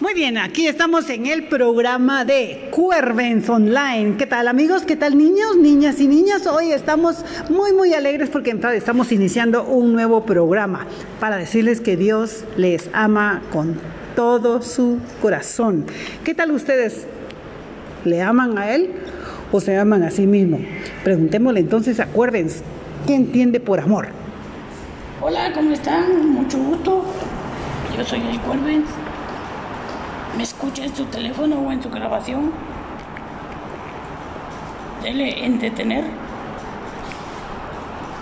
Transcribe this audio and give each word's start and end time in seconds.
Muy 0.00 0.14
bien, 0.14 0.38
aquí 0.38 0.66
estamos 0.66 1.08
en 1.08 1.26
el 1.26 1.44
programa 1.46 2.24
de 2.24 2.68
Cuervens 2.72 3.48
Online. 3.48 4.16
¿Qué 4.16 4.26
tal 4.26 4.48
amigos? 4.48 4.82
¿Qué 4.82 4.96
tal 4.96 5.16
niños, 5.16 5.56
niñas 5.56 6.00
y 6.00 6.08
niñas? 6.08 6.48
Hoy 6.48 6.72
estamos 6.72 7.24
muy, 7.48 7.72
muy 7.72 7.94
alegres 7.94 8.28
porque 8.28 8.58
estamos 8.74 9.12
iniciando 9.12 9.62
un 9.62 9.92
nuevo 9.92 10.24
programa 10.24 10.86
para 11.20 11.36
decirles 11.36 11.80
que 11.80 11.96
Dios 11.96 12.44
les 12.56 12.90
ama 12.92 13.40
con 13.52 13.78
todo 14.16 14.62
su 14.62 14.98
corazón. 15.20 15.86
¿Qué 16.24 16.34
tal 16.34 16.50
ustedes? 16.50 17.06
¿Le 18.04 18.20
aman 18.20 18.58
a 18.58 18.74
Él 18.74 18.90
o 19.52 19.60
se 19.60 19.76
aman 19.76 20.02
a 20.02 20.10
sí 20.10 20.26
mismos? 20.26 20.62
Preguntémosle 21.04 21.60
entonces 21.60 22.00
a 22.00 22.06
Cuervens, 22.06 22.62
¿qué 23.06 23.14
entiende 23.14 23.60
por 23.60 23.78
amor? 23.78 24.08
Hola, 25.20 25.52
¿cómo 25.54 25.70
están? 25.70 26.30
Mucho 26.30 26.58
gusto. 26.58 27.04
Yo 27.96 28.04
soy 28.04 28.20
el 28.20 28.40
Cuervens 28.40 28.88
me 30.36 30.42
escucha 30.42 30.84
en 30.84 30.96
su 30.96 31.04
teléfono 31.06 31.56
o 31.56 31.72
en 31.72 31.82
su 31.82 31.90
grabación. 31.90 32.52
Dele 35.02 35.44
en 35.44 35.58
detener 35.58 36.04